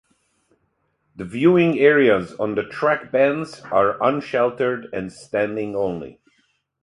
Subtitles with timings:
[1.15, 6.19] The viewing areas on the track bends are un-sheltered and standing only.